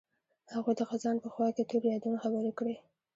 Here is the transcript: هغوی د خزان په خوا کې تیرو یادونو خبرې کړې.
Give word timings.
هغوی 0.53 0.73
د 0.77 0.81
خزان 0.89 1.15
په 1.23 1.29
خوا 1.33 1.47
کې 1.55 1.67
تیرو 1.69 1.87
یادونو 1.93 2.17
خبرې 2.23 2.51
کړې. 2.59 2.75